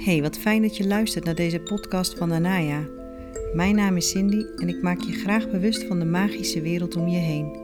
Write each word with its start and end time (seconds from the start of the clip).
Hey, 0.00 0.22
wat 0.22 0.38
fijn 0.38 0.62
dat 0.62 0.76
je 0.76 0.86
luistert 0.86 1.24
naar 1.24 1.34
deze 1.34 1.60
podcast 1.60 2.14
van 2.14 2.32
Anaya. 2.32 2.88
Mijn 3.54 3.74
naam 3.74 3.96
is 3.96 4.10
Cindy 4.10 4.44
en 4.56 4.68
ik 4.68 4.82
maak 4.82 5.00
je 5.00 5.12
graag 5.12 5.50
bewust 5.50 5.84
van 5.84 5.98
de 5.98 6.04
magische 6.04 6.60
wereld 6.60 6.96
om 6.96 7.08
je 7.08 7.18
heen. 7.18 7.56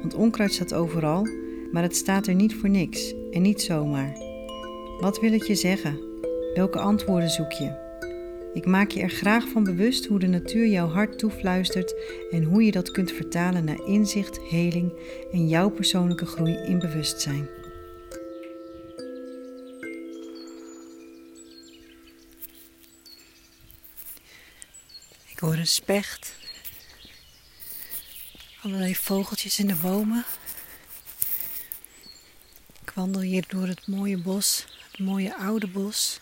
Want 0.00 0.14
onkruid 0.14 0.52
staat 0.52 0.74
overal, 0.74 1.26
maar 1.72 1.82
het 1.82 1.96
staat 1.96 2.26
er 2.26 2.34
niet 2.34 2.54
voor 2.54 2.68
niks 2.68 3.14
en 3.30 3.42
niet 3.42 3.62
zomaar. 3.62 4.16
Wat 5.00 5.20
wil 5.20 5.32
het 5.32 5.46
je 5.46 5.54
zeggen? 5.54 5.98
Welke 6.54 6.78
antwoorden 6.78 7.30
zoek 7.30 7.52
je? 7.52 7.84
Ik 8.54 8.66
maak 8.66 8.90
je 8.90 9.00
er 9.00 9.10
graag 9.10 9.48
van 9.48 9.64
bewust 9.64 10.06
hoe 10.06 10.18
de 10.18 10.26
natuur 10.26 10.66
jouw 10.66 10.88
hart 10.88 11.18
toefluistert 11.18 11.94
en 12.30 12.42
hoe 12.42 12.64
je 12.64 12.70
dat 12.70 12.90
kunt 12.90 13.12
vertalen 13.12 13.64
naar 13.64 13.86
inzicht, 13.86 14.40
heling 14.48 14.92
en 15.32 15.48
jouw 15.48 15.70
persoonlijke 15.70 16.26
groei 16.26 16.52
in 16.66 16.78
bewustzijn. 16.78 17.48
Ik 25.36 25.42
hoor 25.42 25.54
een 25.54 25.66
specht. 25.66 26.32
Allerlei 28.62 28.96
vogeltjes 28.96 29.58
in 29.58 29.66
de 29.66 29.74
bomen. 29.74 30.24
Ik 32.82 32.90
wandel 32.94 33.20
hier 33.20 33.44
door 33.48 33.66
het 33.66 33.86
mooie 33.86 34.18
bos, 34.18 34.64
het 34.90 34.98
mooie 34.98 35.36
oude 35.36 35.66
bos 35.66 36.20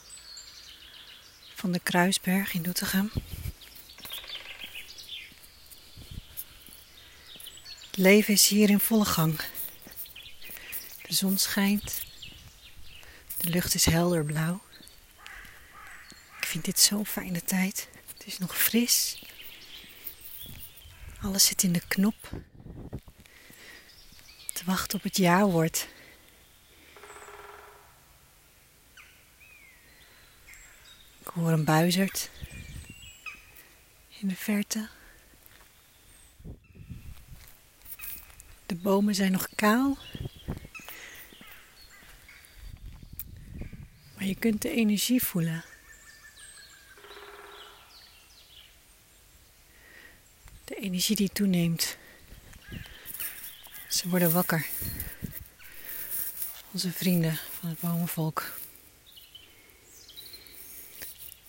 van 1.55 1.73
de 1.73 1.81
Kruisberg 1.83 2.55
in 2.55 2.63
Doetinchem. 2.63 3.11
Het 7.87 7.97
leven 7.97 8.35
is 8.35 8.49
hier 8.49 8.71
in 8.71 8.81
volle 8.81 9.05
gang. 9.05 9.41
De 11.03 11.15
zon 11.15 11.39
schijnt. 11.39 12.03
De 13.37 13.49
lucht 13.49 13.75
is 13.75 13.85
helder 13.85 14.25
blauw. 14.25 14.63
Ik 16.41 16.47
vind 16.47 16.65
dit 16.65 16.81
zo'n 16.81 17.07
fijne 17.07 17.45
tijd. 17.45 17.93
Het 18.25 18.33
is 18.33 18.39
nog 18.39 18.59
fris. 18.59 19.23
Alles 21.21 21.47
zit 21.47 21.63
in 21.63 21.73
de 21.73 21.87
knop. 21.89 22.31
Te 24.53 24.65
wachten 24.65 24.99
op 24.99 25.05
het 25.05 25.17
ja-woord. 25.17 25.89
Ik 31.21 31.27
hoor 31.35 31.51
een 31.51 31.65
buizerd 31.65 32.31
in 34.09 34.29
de 34.29 34.37
verte. 34.37 34.89
De 38.67 38.75
bomen 38.75 39.15
zijn 39.15 39.33
nog 39.33 39.49
kaal. 39.55 39.99
Maar 44.15 44.25
je 44.25 44.35
kunt 44.35 44.63
de 44.63 44.71
energie 44.71 45.23
voelen. 45.23 45.65
De 50.65 50.75
energie 50.75 51.17
die 51.17 51.33
toeneemt. 51.33 51.97
Ze 53.89 54.09
worden 54.09 54.33
wakker. 54.33 54.67
Onze 56.73 56.93
vrienden 56.93 57.39
van 57.61 57.69
het 57.69 57.81
bomenvolk. 57.81 58.59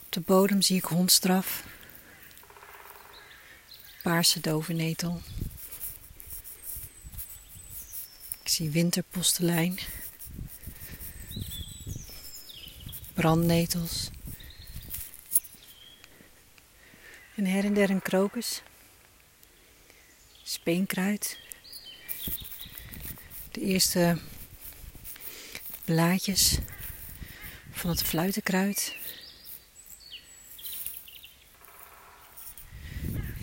Op 0.06 0.12
de 0.12 0.20
bodem 0.20 0.62
zie 0.62 0.78
ik 0.78 0.84
hondstraf. 0.84 1.66
Paarse 4.04 4.40
dovennetel. 4.40 5.22
Ik 8.44 8.50
zie 8.50 8.70
winterpostelijn. 8.70 9.80
Brandnetels. 13.14 14.10
En 17.36 17.46
her 17.46 17.66
en 17.66 17.74
der 17.74 17.90
een 17.90 18.02
krokus 18.02 18.62
speenkruid. 20.66 21.38
De 23.52 23.62
eerste 23.62 24.18
blaadjes 25.84 26.58
van 27.72 27.90
het 27.90 28.03
fluitenkruid. 28.03 28.96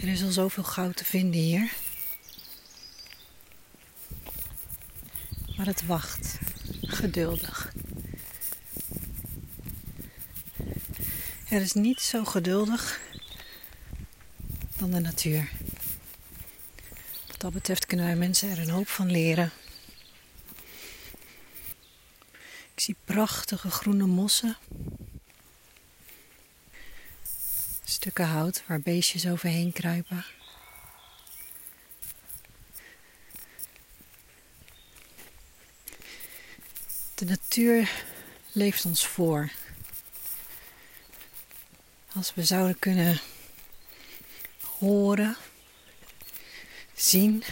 Er 0.00 0.08
is 0.08 0.22
al 0.22 0.30
zoveel 0.30 0.62
goud 0.62 0.96
te 0.96 1.04
vinden 1.04 1.40
hier. 1.40 1.72
Maar 5.56 5.66
het 5.66 5.86
wacht, 5.86 6.38
geduldig. 6.82 7.72
Er 11.48 11.60
is 11.60 11.72
niet 11.72 12.00
zo 12.00 12.24
geduldig 12.24 13.00
dan 14.76 14.90
de 14.90 15.00
natuur. 15.00 15.61
Dat 17.42 17.52
betreft 17.52 17.86
kunnen 17.86 18.06
wij 18.06 18.16
mensen 18.16 18.50
er 18.50 18.58
een 18.58 18.70
hoop 18.70 18.88
van 18.88 19.10
leren. 19.10 19.50
Ik 22.74 22.80
zie 22.80 22.96
prachtige 23.04 23.70
groene 23.70 24.06
mossen. 24.06 24.56
Stukken 27.84 28.26
hout 28.26 28.62
waar 28.66 28.80
beestjes 28.80 29.26
overheen 29.26 29.72
kruipen. 29.72 30.24
De 37.14 37.24
natuur 37.24 38.04
leeft 38.52 38.84
ons 38.84 39.06
voor. 39.06 39.50
Als 42.14 42.34
we 42.34 42.44
zouden 42.44 42.78
kunnen 42.78 43.20
horen 44.78 45.36
zien 47.02 47.42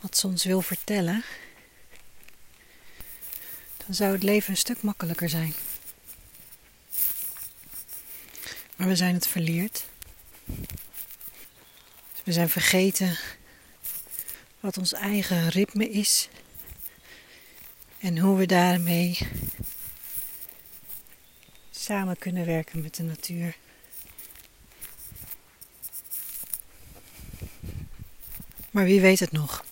wat 0.00 0.16
ze 0.16 0.26
ons 0.26 0.44
wil 0.44 0.62
vertellen, 0.62 1.24
dan 3.86 3.94
zou 3.94 4.12
het 4.12 4.22
leven 4.22 4.50
een 4.50 4.56
stuk 4.56 4.82
makkelijker 4.82 5.28
zijn. 5.28 5.54
Maar 8.76 8.88
we 8.88 8.96
zijn 8.96 9.14
het 9.14 9.26
verleerd. 9.26 9.86
We 12.24 12.32
zijn 12.32 12.48
vergeten 12.48 13.18
wat 14.60 14.78
ons 14.78 14.92
eigen 14.92 15.48
ritme 15.48 15.88
is 15.88 16.28
en 17.98 18.18
hoe 18.18 18.36
we 18.36 18.46
daarmee 18.46 19.18
samen 21.70 22.18
kunnen 22.18 22.46
werken 22.46 22.82
met 22.82 22.94
de 22.94 23.02
natuur. 23.02 23.56
Maar 28.70 28.84
wie 28.84 29.00
weet 29.00 29.20
het 29.20 29.32
nog. 29.32 29.64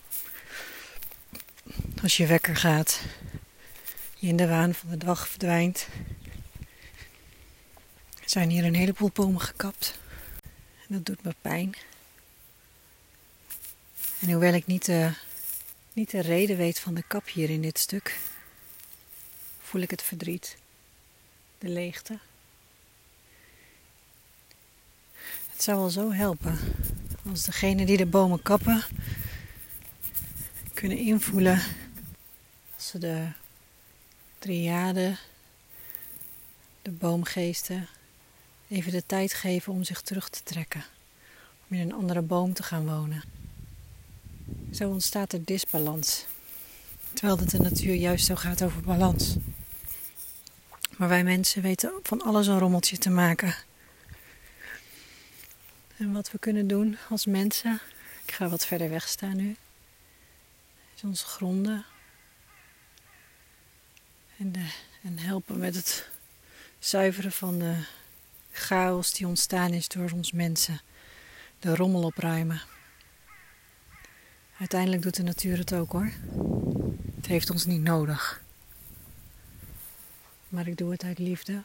Als 2.03 2.17
je 2.17 2.27
wekker 2.27 2.57
gaat, 2.57 3.01
je 4.15 4.29
in 4.29 4.37
de 4.37 4.49
waan 4.49 4.75
van 4.75 4.91
de 4.91 4.97
dag 4.97 5.29
verdwijnt. 5.29 5.89
Er 8.23 8.31
zijn 8.31 8.51
hier 8.51 8.65
een 8.65 8.75
heleboel 8.75 9.11
bomen 9.13 9.41
gekapt. 9.41 9.99
En 10.89 10.95
dat 10.95 11.07
doet 11.07 11.23
me 11.23 11.35
pijn. 11.41 11.75
En 14.21 14.31
hoewel 14.31 14.53
ik 14.53 14.67
niet 14.67 14.85
de, 14.85 15.13
niet 15.93 16.11
de 16.11 16.21
reden 16.21 16.57
weet 16.57 16.79
van 16.79 16.95
de 16.95 17.03
kap 17.03 17.29
hier 17.29 17.51
in 17.51 17.63
dit 17.63 17.79
stuk, 17.79 18.19
voel 19.61 19.81
ik 19.81 19.91
het 19.91 20.03
verdriet, 20.03 20.57
de 21.59 21.69
leegte. 21.69 22.19
Het 25.53 25.63
zou 25.63 25.79
wel 25.79 25.91
zo 25.91 26.13
helpen 26.13 26.59
als 27.31 27.43
degene 27.43 27.87
die 27.87 27.97
de 27.97 28.07
bomen 28.07 28.43
kappen 28.43 28.83
kunnen 30.75 30.99
invoelen 30.99 31.63
als 32.75 32.89
ze 32.89 32.99
de 32.99 33.27
triade, 34.39 35.17
de 36.83 36.91
boomgeesten, 36.91 37.89
even 38.69 38.93
de 38.93 39.03
tijd 39.07 39.35
geven 39.35 39.73
om 39.73 39.85
zich 39.85 40.01
terug 40.01 40.29
te 40.29 40.43
trekken. 40.43 40.85
Om 41.69 41.77
in 41.77 41.83
een 41.83 41.95
andere 41.95 42.23
boom 42.23 42.53
te 42.53 42.63
gaan 42.63 42.87
wonen. 42.87 43.23
Zo 44.73 44.89
ontstaat 44.89 45.33
er 45.33 45.45
disbalans. 45.45 46.25
Terwijl 47.13 47.39
het 47.39 47.51
de 47.51 47.59
natuur 47.59 47.95
juist 47.95 48.27
zo 48.27 48.35
gaat 48.35 48.63
over 48.63 48.83
balans. 48.83 49.37
Maar 50.97 51.09
wij 51.09 51.25
mensen 51.25 51.63
weten 51.63 51.93
van 52.03 52.23
alles 52.23 52.47
een 52.47 52.59
rommeltje 52.59 52.99
te 52.99 53.11
maken. 53.11 53.55
En 55.99 56.13
wat 56.13 56.31
we 56.31 56.39
kunnen 56.39 56.67
doen 56.67 56.99
als 57.09 57.27
mensen, 57.27 57.81
ik 58.25 58.33
ga 58.33 58.49
wat 58.49 58.67
verder 58.67 58.91
weg 58.91 59.09
staan 59.09 59.37
nu, 59.37 59.57
is 60.95 61.05
ons 61.05 61.23
gronden. 61.23 61.85
En, 64.37 64.53
de, 64.53 64.71
en 65.03 65.19
helpen 65.19 65.59
met 65.59 65.75
het 65.75 66.09
zuiveren 66.79 67.33
van 67.33 67.59
de 67.59 67.85
chaos 68.53 69.13
die 69.13 69.27
ontstaan 69.27 69.73
is 69.73 69.89
door 69.89 70.11
ons 70.11 70.33
mensen. 70.33 70.81
De 71.59 71.75
rommel 71.75 72.03
opruimen. 72.03 72.63
Uiteindelijk 74.59 75.03
doet 75.03 75.17
de 75.17 75.23
natuur 75.23 75.59
het 75.59 75.75
ook 75.75 75.93
hoor. 75.93 76.11
Het 77.17 77.27
heeft 77.27 77.51
ons 77.51 77.65
niet 77.65 77.83
nodig. 77.83 78.43
Maar 80.49 80.67
ik 80.67 80.77
doe 80.77 80.91
het 80.91 81.03
uit 81.03 81.19
liefde, 81.19 81.63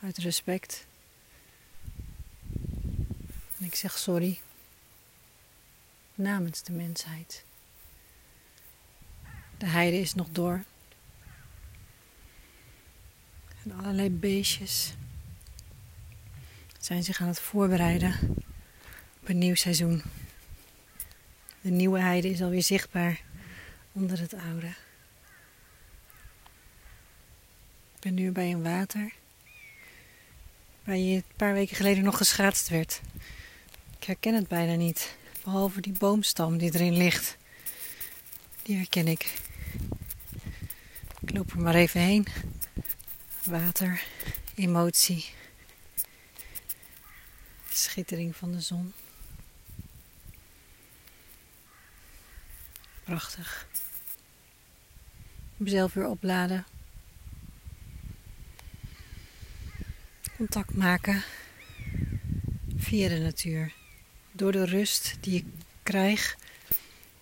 uit 0.00 0.18
respect. 0.18 0.86
En 3.62 3.68
ik 3.68 3.74
zeg 3.74 3.98
sorry 3.98 4.40
namens 6.14 6.62
de 6.62 6.72
mensheid. 6.72 7.44
De 9.58 9.66
heide 9.66 9.96
is 9.96 10.14
nog 10.14 10.28
door. 10.32 10.64
En 13.64 13.72
allerlei 13.72 14.10
beestjes 14.10 14.94
zijn 16.78 17.02
zich 17.02 17.20
aan 17.20 17.26
het 17.26 17.40
voorbereiden 17.40 18.36
op 19.20 19.28
een 19.28 19.38
nieuw 19.38 19.54
seizoen. 19.54 20.02
De 21.60 21.70
nieuwe 21.70 22.00
heide 22.00 22.28
is 22.28 22.42
alweer 22.42 22.62
zichtbaar 22.62 23.22
onder 23.92 24.20
het 24.20 24.34
oude. 24.34 24.68
Ik 27.94 28.00
ben 28.00 28.14
nu 28.14 28.30
bij 28.30 28.52
een 28.52 28.62
water 28.62 29.12
waar 30.84 30.96
je 30.96 31.14
een 31.14 31.24
paar 31.36 31.52
weken 31.52 31.76
geleden 31.76 32.04
nog 32.04 32.16
geschaatst 32.16 32.68
werd. 32.68 33.00
Ik 34.02 34.08
herken 34.08 34.34
het 34.34 34.48
bijna 34.48 34.74
niet, 34.74 35.16
behalve 35.44 35.80
die 35.80 35.92
boomstam 35.92 36.58
die 36.58 36.74
erin 36.74 36.96
ligt. 36.96 37.36
Die 38.62 38.76
herken 38.76 39.06
ik. 39.06 39.40
Ik 41.20 41.34
loop 41.34 41.50
er 41.50 41.60
maar 41.60 41.74
even 41.74 42.00
heen. 42.00 42.26
Water, 43.44 44.02
emotie, 44.54 45.30
schittering 47.70 48.36
van 48.36 48.52
de 48.52 48.60
zon. 48.60 48.92
Prachtig. 53.04 53.66
Mezelf 55.56 55.92
weer 55.92 56.06
opladen. 56.06 56.66
Contact 60.36 60.74
maken 60.74 61.22
via 62.76 63.08
de 63.08 63.18
natuur. 63.18 63.80
Door 64.32 64.52
de 64.52 64.64
rust 64.64 65.16
die 65.20 65.36
ik 65.36 65.44
krijg 65.82 66.36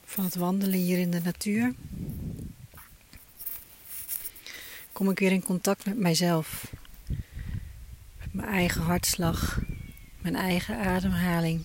van 0.05 0.25
het 0.25 0.35
wandelen 0.35 0.79
hier 0.79 0.99
in 0.99 1.11
de 1.11 1.21
natuur, 1.21 1.75
kom 4.93 5.11
ik 5.11 5.19
weer 5.19 5.33
in 5.33 5.43
contact 5.43 5.87
met 5.87 5.99
mijzelf. 5.99 6.73
Met 8.19 8.33
mijn 8.33 8.49
eigen 8.49 8.83
hartslag, 8.83 9.61
mijn 10.19 10.37
eigen 10.37 10.79
ademhaling. 10.79 11.65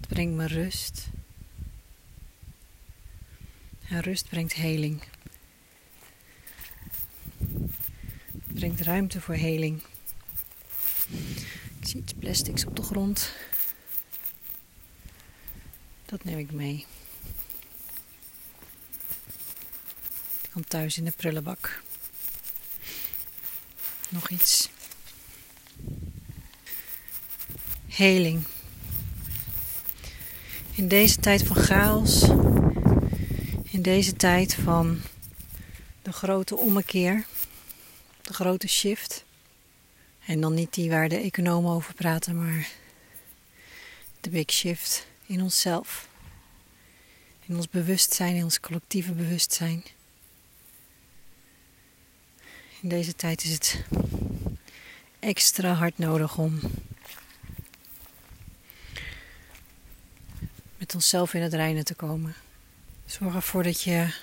Het 0.00 0.08
brengt 0.08 0.36
me 0.36 0.46
rust. 0.46 1.08
En 3.88 4.00
rust 4.00 4.28
brengt 4.28 4.54
heling. 4.54 5.02
Het 8.32 8.54
brengt 8.54 8.80
ruimte 8.80 9.20
voor 9.20 9.34
heling. 9.34 9.82
Zie 11.90 12.00
iets 12.00 12.12
plastics 12.18 12.64
op 12.64 12.76
de 12.76 12.82
grond. 12.82 13.32
Dat 16.04 16.24
neem 16.24 16.38
ik 16.38 16.52
mee. 16.52 16.86
Ik 20.42 20.50
kom 20.52 20.64
thuis 20.64 20.98
in 20.98 21.04
de 21.04 21.12
prullenbak. 21.16 21.82
Nog 24.08 24.28
iets. 24.28 24.70
Heling. 27.86 28.44
In 30.74 30.88
deze 30.88 31.16
tijd 31.16 31.46
van 31.46 31.56
chaos, 31.56 32.22
in 33.62 33.82
deze 33.82 34.12
tijd 34.12 34.54
van 34.54 35.00
de 36.02 36.12
grote 36.12 36.56
ommekeer, 36.56 37.26
de 38.22 38.34
grote 38.34 38.68
shift. 38.68 39.24
En 40.30 40.40
dan 40.40 40.54
niet 40.54 40.74
die 40.74 40.90
waar 40.90 41.08
de 41.08 41.16
economen 41.16 41.72
over 41.72 41.94
praten, 41.94 42.36
maar 42.36 42.68
de 44.20 44.30
big 44.30 44.50
shift 44.50 45.06
in 45.26 45.42
onszelf. 45.42 46.08
In 47.46 47.56
ons 47.56 47.68
bewustzijn, 47.68 48.36
in 48.36 48.44
ons 48.44 48.60
collectieve 48.60 49.12
bewustzijn. 49.12 49.84
In 52.80 52.88
deze 52.88 53.14
tijd 53.14 53.44
is 53.44 53.50
het 53.50 53.84
extra 55.18 55.72
hard 55.72 55.98
nodig 55.98 56.38
om 56.38 56.60
met 60.78 60.94
onszelf 60.94 61.34
in 61.34 61.42
het 61.42 61.54
reinen 61.54 61.84
te 61.84 61.94
komen. 61.94 62.34
Zorg 63.06 63.34
ervoor 63.34 63.62
dat 63.62 63.82
je 63.82 64.14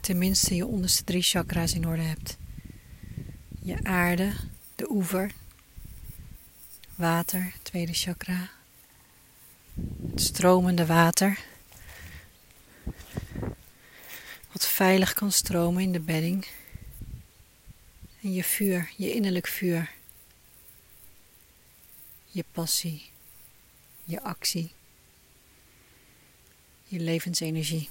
tenminste 0.00 0.54
je 0.54 0.66
onderste 0.66 1.04
drie 1.04 1.22
chakra's 1.22 1.72
in 1.72 1.86
orde 1.86 2.02
hebt. 2.02 2.36
Je 3.62 3.84
aarde, 3.84 4.32
de 4.76 4.90
oever, 4.90 5.30
water, 6.94 7.52
tweede 7.62 7.92
chakra, 7.92 8.50
het 10.10 10.20
stromende 10.20 10.86
water, 10.86 11.38
wat 14.52 14.66
veilig 14.66 15.12
kan 15.12 15.32
stromen 15.32 15.82
in 15.82 15.92
de 15.92 16.00
bedding, 16.00 16.46
en 18.22 18.32
je 18.32 18.44
vuur, 18.44 18.90
je 18.96 19.12
innerlijk 19.12 19.46
vuur, 19.46 19.90
je 22.26 22.44
passie, 22.52 23.10
je 24.04 24.22
actie, 24.22 24.72
je 26.84 27.00
levensenergie. 27.00 27.88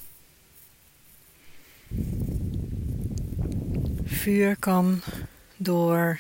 Vuur 4.04 4.56
kan 4.60 5.02
door 5.58 6.20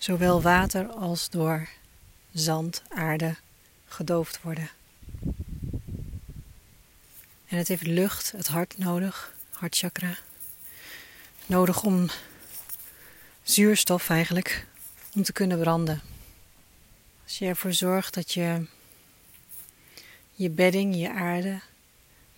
zowel 0.00 0.42
water 0.42 0.88
als 0.88 1.30
door 1.30 1.68
zand, 2.32 2.82
aarde 2.88 3.36
gedoofd 3.86 4.42
worden. 4.42 4.70
En 7.46 7.58
het 7.58 7.68
heeft 7.68 7.86
lucht, 7.86 8.32
het 8.32 8.46
hart 8.46 8.78
nodig, 8.78 9.34
hartchakra. 9.50 10.16
Nodig 11.46 11.82
om 11.82 12.10
zuurstof 13.42 14.10
eigenlijk, 14.10 14.66
om 15.14 15.22
te 15.22 15.32
kunnen 15.32 15.58
branden. 15.58 16.00
Als 17.22 17.38
je 17.38 17.46
ervoor 17.46 17.72
zorgt 17.72 18.14
dat 18.14 18.32
je 18.32 18.66
je 20.32 20.50
bedding, 20.50 20.96
je 20.96 21.12
aarde, 21.12 21.60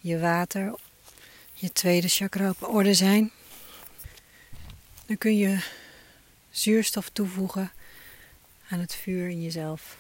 je 0.01 0.19
water, 0.19 0.75
je 1.53 1.73
tweede 1.73 2.09
chakra 2.09 2.49
op 2.49 2.69
orde 2.69 2.95
zijn, 2.95 3.31
dan 5.07 5.19
kun 5.19 5.37
je 5.37 5.81
zuurstof 6.53 7.09
toevoegen 7.09 7.73
aan 8.69 8.81
het 8.81 8.95
vuur 8.95 9.29
in 9.29 9.43
jezelf. 9.43 9.97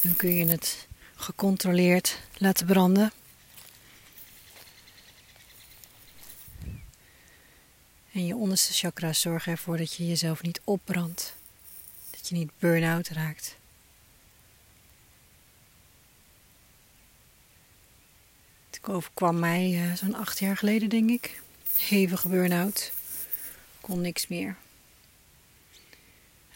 Dan 0.00 0.16
kun 0.16 0.34
je 0.34 0.46
het 0.46 0.86
gecontroleerd 1.14 2.20
laten 2.38 2.66
branden. 2.66 3.12
En 8.12 8.26
je 8.26 8.36
onderste 8.36 8.72
chakras 8.72 9.20
zorgen 9.20 9.52
ervoor 9.52 9.76
dat 9.76 9.94
je 9.94 10.06
jezelf 10.06 10.42
niet 10.42 10.60
opbrandt. 10.64 11.34
Dat 12.10 12.28
je 12.28 12.34
niet 12.34 12.50
burn-out 12.58 13.08
raakt. 13.08 13.56
Het 18.70 18.88
overkwam 18.88 19.38
mij 19.38 19.70
uh, 19.70 19.94
zo'n 19.94 20.14
acht 20.14 20.38
jaar 20.38 20.56
geleden, 20.56 20.88
denk 20.88 21.10
ik. 21.10 21.42
Hevige 21.76 22.28
burn-out. 22.28 22.92
Kon 23.84 24.00
niks 24.00 24.28
meer. 24.28 24.56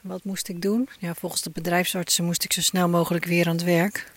En 0.03 0.09
wat 0.09 0.25
moest 0.25 0.49
ik 0.49 0.63
doen? 0.63 0.89
Ja, 0.99 1.15
volgens 1.15 1.43
de 1.43 1.51
bedrijfsartsen 1.51 2.25
moest 2.25 2.45
ik 2.45 2.53
zo 2.53 2.61
snel 2.61 2.89
mogelijk 2.89 3.25
weer 3.25 3.47
aan 3.47 3.57
het 3.57 3.65
werk. 3.65 4.13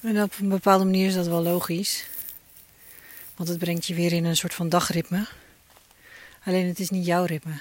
En 0.00 0.22
op 0.22 0.34
een 0.38 0.48
bepaalde 0.48 0.84
manier 0.84 1.06
is 1.06 1.14
dat 1.14 1.26
wel 1.26 1.42
logisch. 1.42 2.06
Want 3.36 3.48
het 3.48 3.58
brengt 3.58 3.86
je 3.86 3.94
weer 3.94 4.12
in 4.12 4.24
een 4.24 4.36
soort 4.36 4.54
van 4.54 4.68
dagritme. 4.68 5.26
Alleen 6.44 6.66
het 6.66 6.78
is 6.78 6.90
niet 6.90 7.06
jouw 7.06 7.24
ritme. 7.24 7.60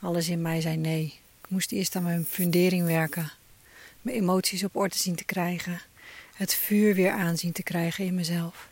Alles 0.00 0.28
in 0.28 0.42
mij 0.42 0.60
zei 0.60 0.76
nee. 0.76 1.04
Ik 1.42 1.48
moest 1.48 1.72
eerst 1.72 1.96
aan 1.96 2.02
mijn 2.02 2.24
fundering 2.24 2.86
werken. 2.86 3.32
Mijn 4.02 4.16
emoties 4.16 4.64
op 4.64 4.76
orde 4.76 4.96
zien 4.96 5.16
te 5.16 5.24
krijgen. 5.24 5.80
Het 6.34 6.54
vuur 6.54 6.94
weer 6.94 7.10
aanzien 7.10 7.52
te 7.52 7.62
krijgen 7.62 8.04
in 8.04 8.14
mezelf. 8.14 8.68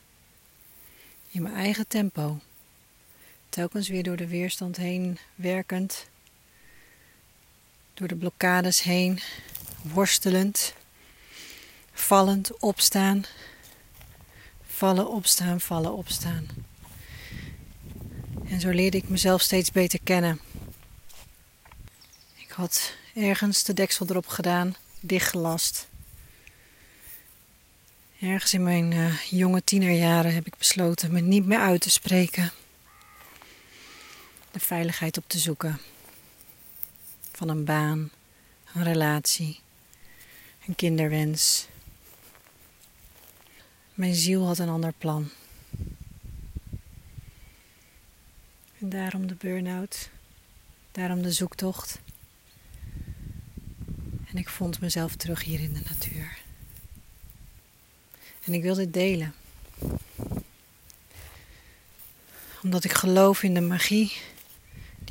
In 1.31 1.43
mijn 1.43 1.55
eigen 1.55 1.89
tempo. 1.89 2.41
Telkens 3.53 3.89
weer 3.89 4.03
door 4.03 4.17
de 4.17 4.27
weerstand 4.27 4.77
heen 4.77 5.19
werkend. 5.35 6.07
Door 7.95 8.09
de 8.09 8.17
blokkades 8.17 8.83
heen. 8.83 9.21
Worstelend. 9.83 10.75
Vallend, 11.93 12.61
opstaan. 12.61 13.25
Vallen, 14.67 15.09
opstaan, 15.09 15.61
vallen, 15.61 15.93
opstaan. 15.93 16.47
En 18.49 18.61
zo 18.61 18.71
leerde 18.71 18.97
ik 18.97 19.09
mezelf 19.09 19.41
steeds 19.41 19.71
beter 19.71 19.99
kennen. 20.05 20.41
Ik 22.37 22.51
had 22.51 22.93
ergens 23.15 23.65
de 23.65 23.75
deksel 23.75 24.07
erop 24.09 24.27
gedaan, 24.27 24.75
dichtgelast. 25.01 25.89
Ergens 28.21 28.55
in 28.55 28.63
mijn 28.63 28.93
uh, 28.93 29.23
jonge 29.23 29.65
tienerjaren 29.65 30.35
heb 30.35 30.47
ik 30.47 30.57
besloten 30.57 31.13
me 31.13 31.21
niet 31.21 31.47
meer 31.47 31.61
uit 31.61 31.81
te 31.81 31.91
spreken. 31.91 32.53
De 34.53 34.61
veiligheid 34.61 35.19
op 35.19 35.25
te 35.27 35.39
zoeken. 35.39 35.79
Van 37.33 37.49
een 37.49 37.65
baan, 37.65 38.11
een 38.75 38.83
relatie, 38.83 39.61
een 40.67 40.75
kinderwens. 40.75 41.67
Mijn 43.95 44.15
ziel 44.15 44.47
had 44.47 44.59
een 44.59 44.69
ander 44.69 44.93
plan. 44.99 45.31
En 48.79 48.89
daarom 48.89 49.27
de 49.27 49.35
burn-out, 49.35 50.11
daarom 50.93 51.23
de 51.23 51.33
zoektocht. 51.33 52.01
En 54.27 54.37
ik 54.37 54.49
vond 54.49 54.81
mezelf 54.81 55.17
terug 55.17 55.45
hier 55.45 55.61
in 55.61 55.73
de 55.73 55.83
natuur. 55.89 56.39
En 58.45 58.53
ik 58.53 58.63
wil 58.63 58.75
dit 58.75 58.93
delen. 58.93 59.35
Omdat 62.63 62.85
ik 62.85 62.93
geloof 62.93 63.43
in 63.43 63.55
de 63.55 63.61
magie 63.61 64.13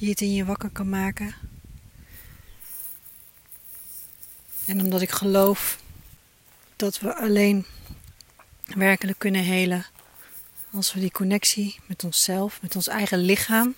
die 0.01 0.09
het 0.09 0.21
in 0.21 0.33
je 0.33 0.45
wakker 0.45 0.69
kan 0.69 0.89
maken. 0.89 1.35
En 4.65 4.81
omdat 4.81 5.01
ik 5.01 5.11
geloof 5.11 5.81
dat 6.75 6.99
we 6.99 7.15
alleen 7.15 7.65
werkelijk 8.63 9.19
kunnen 9.19 9.43
helen 9.43 9.85
als 10.71 10.93
we 10.93 10.99
die 10.99 11.11
connectie 11.11 11.79
met 11.85 12.03
onszelf, 12.03 12.61
met 12.61 12.75
ons 12.75 12.87
eigen 12.87 13.17
lichaam, 13.17 13.75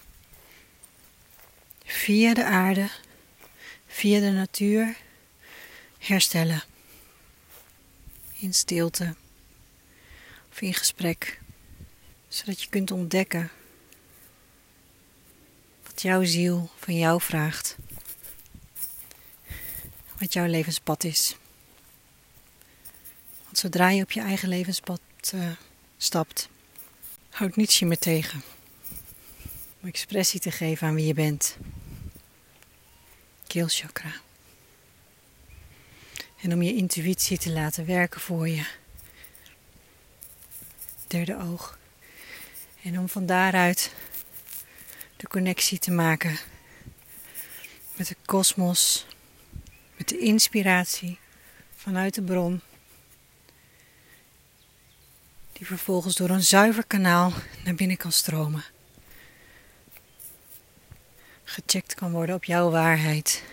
via 1.86 2.34
de 2.34 2.46
aarde, 2.46 2.90
via 3.88 4.20
de 4.20 4.32
natuur 4.32 4.96
herstellen. 5.98 6.64
In 8.34 8.54
stilte 8.54 9.16
of 10.52 10.62
in 10.62 10.74
gesprek, 10.74 11.40
zodat 12.28 12.62
je 12.62 12.70
kunt 12.70 12.92
ontdekken 12.92 13.52
jouw 16.02 16.24
ziel 16.24 16.70
van 16.78 16.98
jou 16.98 17.22
vraagt, 17.22 17.78
wat 20.20 20.34
jouw 20.34 20.46
levenspad 20.46 21.04
is. 21.04 21.36
Want 23.44 23.58
zodra 23.58 23.90
je 23.90 24.04
op 24.04 24.12
je 24.12 24.22
eigen 24.22 24.50
levenspad 24.50 25.02
uh, 25.34 25.50
stapt, 25.98 26.50
houdt 27.30 27.56
niets 27.56 27.80
je 27.80 27.86
meer 27.86 28.00
tegen 28.00 28.44
om 29.84 29.90
expressie 29.90 30.40
te 30.40 30.52
geven 30.52 30.88
aan 30.88 30.96
wie 30.96 31.06
je 31.06 31.14
bent. 31.14 31.58
Keelchakra. 33.48 34.14
En 36.42 36.54
om 36.54 36.62
je 36.62 36.76
intuïtie 36.76 37.38
te 37.38 37.52
laten 37.52 37.86
werken 37.86 38.22
voor 38.22 38.48
je. 38.48 38.66
Derde 41.08 41.38
oog. 41.40 41.78
En 42.84 43.00
om 43.00 43.10
van 43.10 43.26
daaruit 43.26 43.92
de 45.24 45.30
connectie 45.30 45.80
te 45.80 45.92
maken 45.92 46.38
met 47.96 48.08
de 48.08 48.16
kosmos, 48.26 49.06
met 49.96 50.10
de 50.10 50.18
inspiratie 50.18 51.20
vanuit 51.76 52.14
de 52.14 52.22
bron, 52.22 52.62
die 55.54 55.66
vervolgens 55.66 56.16
door 56.16 56.30
een 56.30 56.44
zuiver 56.44 56.86
kanaal 56.86 57.34
naar 57.64 57.76
binnen 57.76 57.98
kan 57.98 58.12
stromen. 58.12 58.64
Gecheckt 61.44 61.94
kan 61.94 62.12
worden 62.12 62.36
op 62.36 62.44
jouw 62.44 62.70
waarheid. 62.70 63.44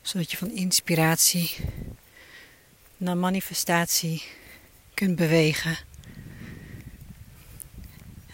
Zodat 0.00 0.30
je 0.30 0.36
van 0.36 0.50
inspiratie 0.50 1.56
naar 2.96 3.16
manifestatie 3.16 4.22
kunt 4.94 5.16
bewegen. 5.16 5.90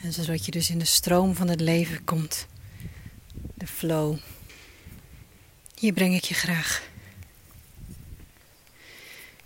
En 0.09 0.15
zodat 0.15 0.45
je 0.45 0.51
dus 0.51 0.71
in 0.71 0.79
de 0.79 0.85
stroom 0.85 1.35
van 1.35 1.49
het 1.49 1.61
leven 1.61 2.05
komt. 2.05 2.47
De 3.55 3.67
flow. 3.67 4.19
Hier 5.75 5.93
breng 5.93 6.15
ik 6.15 6.25
je 6.25 6.35
graag. 6.35 6.89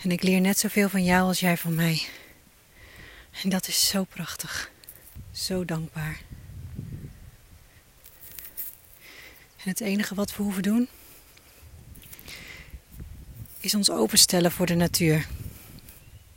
En 0.03 0.11
ik 0.11 0.23
leer 0.23 0.41
net 0.41 0.59
zoveel 0.59 0.89
van 0.89 1.05
jou 1.05 1.23
als 1.23 1.41
jij 1.41 1.57
van 1.57 1.75
mij. 1.75 2.03
En 3.43 3.49
dat 3.49 3.69
is 3.69 3.89
zo 3.89 4.05
prachtig. 4.05 4.71
Zo 5.33 5.65
dankbaar. 5.65 6.21
En 9.57 9.69
het 9.69 9.81
enige 9.81 10.15
wat 10.15 10.37
we 10.37 10.43
hoeven 10.43 10.63
doen 10.63 10.89
is 13.61 13.75
ons 13.75 13.91
openstellen 13.91 14.53
voor 14.53 14.67
de 14.67 14.75
natuur. 14.75 15.27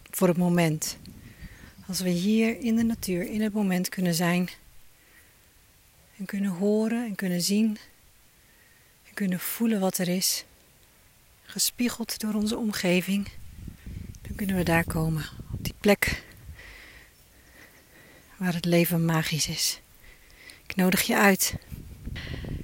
Voor 0.09 0.27
het 0.27 0.37
moment. 0.37 0.97
Als 1.87 1.99
we 2.01 2.09
hier 2.09 2.59
in 2.59 2.75
de 2.75 2.83
natuur, 2.83 3.29
in 3.29 3.41
het 3.41 3.53
moment 3.53 3.89
kunnen 3.89 4.13
zijn. 4.13 4.49
En 6.17 6.25
kunnen 6.25 6.51
horen 6.51 7.05
en 7.05 7.15
kunnen 7.15 7.41
zien. 7.41 7.77
En 9.07 9.13
kunnen 9.13 9.39
voelen 9.39 9.79
wat 9.79 9.97
er 9.97 10.07
is. 10.07 10.45
Gespiegeld 11.43 12.19
door 12.19 12.33
onze 12.33 12.57
omgeving. 12.57 13.27
Dan 14.21 14.35
kunnen 14.35 14.55
we 14.55 14.63
daar 14.63 14.83
komen. 14.83 15.25
Op 15.51 15.63
die 15.63 15.73
plek 15.79 16.23
waar 18.37 18.53
het 18.53 18.65
leven 18.65 19.05
magisch 19.05 19.47
is. 19.47 19.81
Ik 20.67 20.75
nodig 20.75 21.01
je 21.01 21.17
uit. 21.17 21.55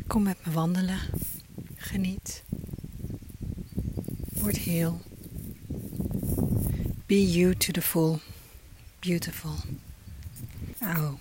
Kom 0.08 0.24
met 0.24 0.46
me 0.46 0.52
wandelen. 0.52 1.00
Geniet. 1.76 2.44
Word 4.30 4.58
heel. 4.58 5.02
Be 7.06 7.32
you 7.32 7.56
to 7.56 7.72
the 7.72 7.82
full. 7.82 8.20
Beautiful. 9.08 9.52
Oh. 10.82 11.14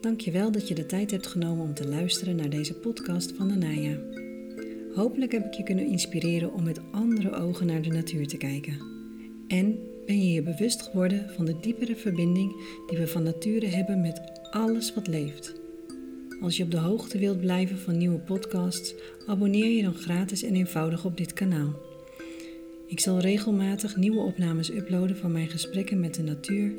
Dankjewel 0.00 0.52
dat 0.52 0.68
je 0.68 0.74
de 0.74 0.86
tijd 0.86 1.10
hebt 1.10 1.26
genomen 1.26 1.64
om 1.64 1.74
te 1.74 1.88
luisteren 1.88 2.36
naar 2.36 2.48
deze 2.50 2.74
podcast 2.74 3.32
van 3.36 3.50
Anaya. 3.50 3.98
Hopelijk 4.94 5.32
heb 5.32 5.44
ik 5.46 5.54
je 5.54 5.62
kunnen 5.62 5.86
inspireren 5.86 6.52
om 6.52 6.64
met 6.64 6.80
andere 6.92 7.34
ogen 7.34 7.66
naar 7.66 7.82
de 7.82 7.90
natuur 7.90 8.26
te 8.26 8.36
kijken. 8.36 8.78
En 9.48 9.78
ben 10.06 10.22
je 10.22 10.32
je 10.32 10.42
bewust 10.42 10.82
geworden 10.82 11.30
van 11.30 11.44
de 11.44 11.60
diepere 11.60 11.96
verbinding 11.96 12.52
die 12.86 12.98
we 12.98 13.06
van 13.06 13.22
nature 13.22 13.66
hebben 13.66 14.00
met 14.00 14.20
alles 14.50 14.94
wat 14.94 15.06
leeft. 15.06 15.57
Als 16.40 16.56
je 16.56 16.62
op 16.62 16.70
de 16.70 16.78
hoogte 16.78 17.18
wilt 17.18 17.40
blijven 17.40 17.78
van 17.78 17.98
nieuwe 17.98 18.18
podcasts, 18.18 18.94
abonneer 19.26 19.70
je 19.70 19.82
dan 19.82 19.94
gratis 19.94 20.42
en 20.42 20.54
eenvoudig 20.54 21.04
op 21.04 21.16
dit 21.16 21.32
kanaal. 21.32 21.72
Ik 22.86 23.00
zal 23.00 23.20
regelmatig 23.20 23.96
nieuwe 23.96 24.20
opnames 24.20 24.70
uploaden 24.70 25.16
van 25.16 25.32
mijn 25.32 25.48
gesprekken 25.48 26.00
met 26.00 26.14
de 26.14 26.22
natuur, 26.22 26.72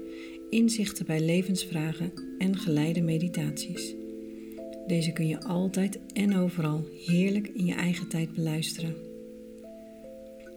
inzichten 0.50 1.06
bij 1.06 1.22
levensvragen 1.22 2.12
en 2.38 2.58
geleide 2.58 3.02
meditaties. 3.02 3.94
Deze 4.88 5.12
kun 5.12 5.28
je 5.28 5.44
altijd 5.44 6.00
en 6.14 6.38
overal 6.38 6.86
heerlijk 7.06 7.48
in 7.48 7.66
je 7.66 7.74
eigen 7.74 8.08
tijd 8.08 8.34
beluisteren. 8.34 9.09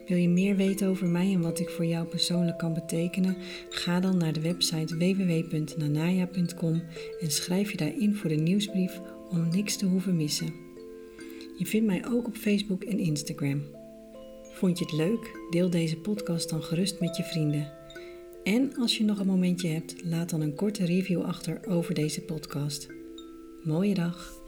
Wil 0.06 0.16
je 0.16 0.28
meer 0.28 0.56
weten 0.56 0.88
over 0.88 1.06
mij 1.06 1.32
en 1.32 1.40
wat 1.40 1.60
ik 1.60 1.68
voor 1.68 1.84
jou 1.84 2.06
persoonlijk 2.06 2.58
kan 2.58 2.74
betekenen? 2.74 3.36
Ga 3.68 4.00
dan 4.00 4.16
naar 4.16 4.32
de 4.32 4.40
website 4.40 4.96
www.nanaya.com 4.96 6.82
en 7.20 7.30
schrijf 7.30 7.70
je 7.70 7.76
daarin 7.76 8.14
voor 8.14 8.28
de 8.28 8.36
nieuwsbrief 8.36 9.00
om 9.30 9.48
niks 9.48 9.76
te 9.76 9.86
hoeven 9.86 10.16
missen. 10.16 10.54
Je 11.58 11.66
vindt 11.66 11.86
mij 11.86 12.06
ook 12.06 12.26
op 12.26 12.36
Facebook 12.36 12.82
en 12.84 12.98
Instagram. 12.98 13.62
Vond 14.42 14.78
je 14.78 14.84
het 14.84 14.94
leuk? 14.94 15.38
Deel 15.50 15.70
deze 15.70 15.96
podcast 15.96 16.50
dan 16.50 16.62
gerust 16.62 17.00
met 17.00 17.16
je 17.16 17.22
vrienden. 17.22 17.72
En 18.42 18.74
als 18.76 18.98
je 18.98 19.04
nog 19.04 19.18
een 19.18 19.26
momentje 19.26 19.68
hebt, 19.68 19.94
laat 20.04 20.30
dan 20.30 20.40
een 20.40 20.54
korte 20.54 20.84
review 20.84 21.22
achter 21.22 21.60
over 21.68 21.94
deze 21.94 22.20
podcast. 22.20 22.86
Mooie 23.62 23.94
dag! 23.94 24.41